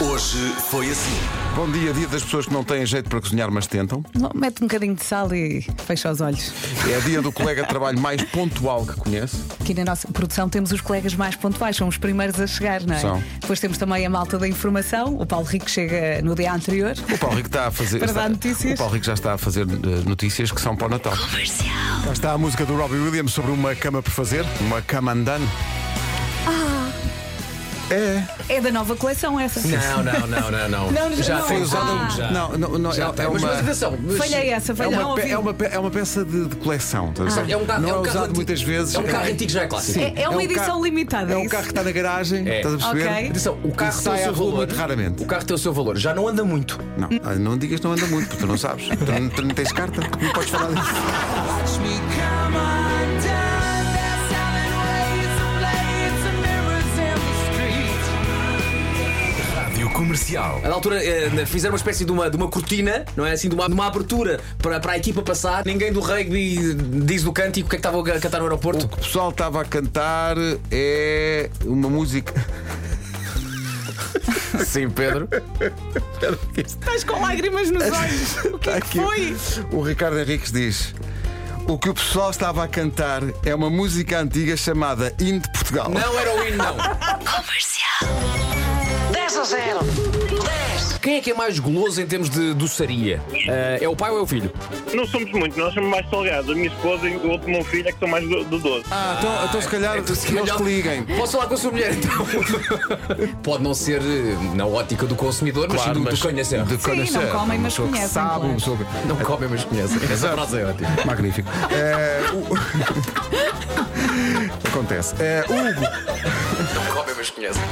[0.00, 1.18] Hoje foi assim.
[1.56, 4.00] Bom dia, dia das pessoas que não têm jeito para cozinhar, mas tentam.
[4.14, 6.52] Não, Mete um bocadinho de sal e fecha os olhos.
[6.88, 9.38] É dia do colega de trabalho mais pontual que conhece.
[9.60, 12.94] Aqui na nossa produção temos os colegas mais pontuais, são os primeiros a chegar, não
[12.94, 13.00] é?
[13.00, 13.20] São.
[13.40, 15.16] Depois temos também a malta da informação.
[15.18, 16.94] O Paulo Rico chega no dia anterior.
[17.12, 17.98] O Paulo Rico está a fazer.
[17.98, 18.74] Para está- dar notícias.
[18.74, 21.14] O Paulo Rico já está a fazer eh, notícias que são para o Natal.
[22.04, 25.48] Já está a música do Robbie Williams sobre uma cama por fazer, uma cama andando.
[27.90, 28.22] É.
[28.48, 29.60] É da nova coleção essa.
[29.60, 30.90] Não, não, não, não, não.
[30.96, 31.42] Não, já não.
[31.46, 31.60] foi Ah.
[31.60, 32.16] usado.
[32.16, 32.30] Já.
[32.30, 33.26] Não, não, não, Já é, tem.
[33.26, 33.50] é mas, uma.
[33.52, 33.98] mas atenção.
[34.02, 34.92] Mas, Falhei essa, É falhei.
[34.94, 37.10] uma, não pe- é, uma, pe- é uma peça de, de coleção.
[37.10, 37.52] estás a ver?
[37.52, 38.36] É um carro- não é é, um carro usado antigo.
[38.36, 38.94] muitas vezes.
[38.94, 39.92] É um carro antigo, já é clássico.
[40.00, 41.90] Sim, É- é uma um edição carro- limitada, É é um carro que está na
[41.92, 42.48] garagem.
[42.48, 42.56] É.
[42.56, 43.08] Estás a perceber?
[43.12, 43.28] Ok.
[43.30, 44.56] Atenção, o carro tem sai o seu valor.
[44.56, 45.22] muito raramente.
[45.22, 45.96] O carro tem o seu valor.
[45.96, 46.78] Já não anda muito.
[46.96, 48.88] Não, ah, não digas que não anda muito, porque tu não sabes.
[48.88, 50.92] Tu não, tu não tens carta, não podes falar disso.
[60.16, 60.60] Comercial.
[60.64, 63.50] A da altura eh, fizeram uma espécie de uma, de uma cortina, não é assim?
[63.50, 65.64] De uma, de uma abertura para, para a equipa passar.
[65.64, 68.86] Ninguém do rugby diz do cântico o que é que estava a cantar no aeroporto.
[68.86, 70.36] O que o pessoal estava a cantar
[70.70, 72.32] é uma música.
[74.64, 75.28] Sim, Pedro.
[76.56, 78.36] Estás com lágrimas nos olhos.
[78.54, 79.36] O que é que foi?
[79.70, 80.94] O Ricardo Henriques diz:
[81.68, 85.90] O que o pessoal estava a cantar é uma música antiga chamada Hino de Portugal.
[85.90, 86.76] Não era o hino, não.
[89.36, 89.78] 10 a 0.
[89.82, 90.98] 10.
[91.02, 93.20] Quem é que é mais goloso em termos de doçaria?
[93.32, 94.50] Eh, é o pai ou é o filho?
[94.94, 96.50] Não somos muitos, nós somos mais salgados.
[96.50, 98.86] A minha esposa e o outro meu filho é que são mais do, do doce.
[98.90, 101.02] Ah, então, então se calhar Então, se eles calhar- que liguem.
[101.04, 102.26] Posso falar com a sua mulher então?
[103.44, 106.62] Pode não ser eh, na ótica do consumidor, mas sim do, do conhecer.
[106.64, 107.18] de conhecer.
[107.18, 108.44] não comem, Uma mas pessoa que conhecem, Sabe, claro.
[108.46, 109.98] uma pessoa que- Não comem, mas conhecem.
[110.10, 110.88] Essa frase é ótima.
[111.04, 111.48] Magnífico.
[111.70, 112.56] É, o-
[114.68, 115.14] Acontece.
[115.20, 115.54] É, Hugo,
[116.74, 117.62] Não comem, mas conhecem.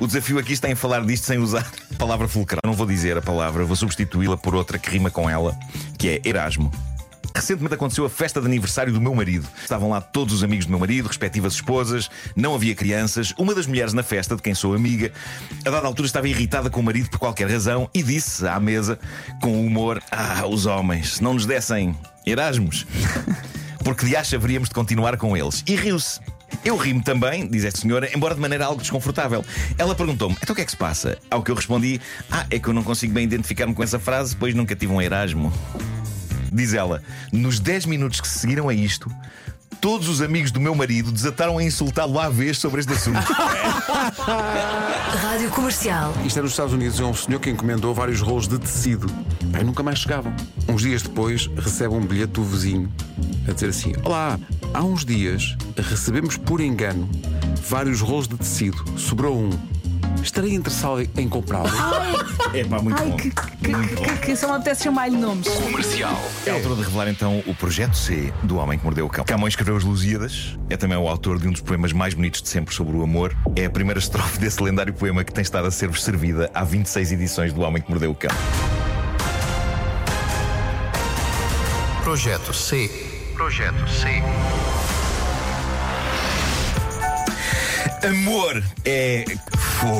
[0.00, 2.60] O desafio aqui está em falar disto sem usar a palavra fulcral.
[2.64, 5.58] Não vou dizer a palavra, vou substituí-la por outra que rima com ela,
[5.98, 6.70] que é Erasmo.
[7.34, 9.46] Recentemente aconteceu a festa de aniversário do meu marido.
[9.60, 13.34] Estavam lá todos os amigos do meu marido, respectivas esposas, não havia crianças.
[13.36, 15.12] Uma das mulheres na festa, de quem sou amiga,
[15.64, 19.00] a dada altura estava irritada com o marido por qualquer razão e disse à mesa,
[19.42, 22.86] com humor: Ah, os homens, se não nos dessem Erasmos,
[23.82, 25.64] porque de acha haveríamos de continuar com eles.
[25.66, 26.20] E riu-se.
[26.68, 29.42] Eu rimo também, diz esta senhora, embora de maneira algo desconfortável.
[29.78, 31.16] Ela perguntou-me: então o que é que se passa?
[31.30, 31.98] Ao que eu respondi:
[32.30, 35.00] Ah, é que eu não consigo bem identificar-me com essa frase, pois nunca tive um
[35.00, 35.50] Erasmo.
[36.52, 37.02] Diz ela:
[37.32, 39.10] nos 10 minutos que se seguiram a isto,
[39.80, 43.18] todos os amigos do meu marido desataram a insultá-lo à vez sobre este assunto.
[45.22, 46.12] Rádio Comercial.
[46.24, 49.06] isto é nos Estados Unidos, é um senhor que encomendou vários rolos de tecido.
[49.52, 50.34] Pai, nunca mais chegavam.
[50.68, 52.92] Uns dias depois, recebe um bilhete do vizinho
[53.48, 54.38] a dizer assim: Olá,
[54.74, 57.08] há uns dias recebemos por engano
[57.68, 58.84] vários rolos de tecido.
[58.98, 59.77] Sobrou um.
[60.22, 61.68] Estarei interessado em- comprá-lo.
[62.54, 63.16] É pá, muito Ai, bom.
[63.16, 64.16] que, que, Muito que, bom.
[64.18, 65.48] que só me apetece chamar-lhe nomes.
[65.48, 66.20] Comercial.
[66.46, 69.24] É a altura de revelar então o projeto C do Homem que Mordeu o Cão.
[69.24, 72.48] Camões escreveu Os Lusíadas, é também o autor de um dos poemas mais bonitos de
[72.48, 73.34] sempre sobre o amor.
[73.56, 77.12] É a primeira estrofe desse lendário poema que tem estado a ser-vos servida há 26
[77.12, 78.30] edições do Homem que Mordeu o Cão.
[82.04, 82.90] Projeto C.
[83.34, 84.22] Projeto C.
[88.06, 89.24] Amor é
[89.78, 89.98] fogo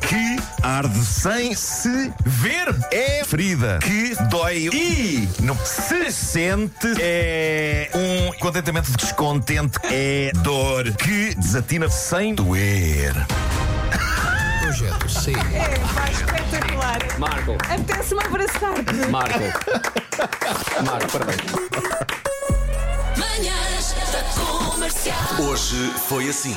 [0.00, 2.68] que arde sem se ver.
[2.92, 6.86] É ferida que dói e não se sente.
[7.00, 9.78] É um contentamento descontente.
[9.84, 13.12] É dor que desatina sem doer.
[14.60, 15.32] Projeto C.
[15.32, 16.98] É, pá, espetacular.
[17.18, 18.94] Marco, Apetece-me abraçar-te.
[19.10, 19.38] Marco.
[20.84, 21.40] Marco, parabéns.
[23.16, 24.22] Manhãs da
[24.70, 25.16] Comercial.
[25.40, 26.56] Hoje foi assim.